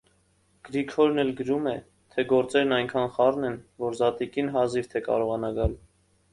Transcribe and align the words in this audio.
Գրիգորն 0.69 1.21
էլ 1.23 1.29
գրում 1.41 1.67
է, 1.73 1.73
թե 2.15 2.25
գործերն 2.33 2.75
այնքան 2.79 3.07
խառն 3.19 3.47
են, 3.53 3.61
որ 3.87 4.01
զատկին 4.03 4.53
հազիվ 4.59 4.93
թե 4.95 5.07
կարողանա 5.13 5.57
գալ: 5.63 5.81